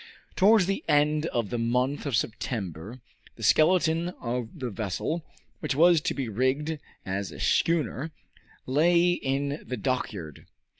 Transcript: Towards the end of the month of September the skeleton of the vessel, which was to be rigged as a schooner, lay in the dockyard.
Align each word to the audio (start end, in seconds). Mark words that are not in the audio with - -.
Towards 0.35 0.65
the 0.65 0.83
end 0.87 1.27
of 1.27 1.51
the 1.51 1.59
month 1.59 2.07
of 2.07 2.15
September 2.15 3.01
the 3.35 3.43
skeleton 3.43 4.09
of 4.19 4.49
the 4.57 4.71
vessel, 4.71 5.23
which 5.59 5.75
was 5.75 6.01
to 6.01 6.15
be 6.15 6.27
rigged 6.27 6.79
as 7.05 7.31
a 7.31 7.39
schooner, 7.39 8.11
lay 8.65 9.11
in 9.11 9.63
the 9.63 9.77
dockyard. 9.77 10.47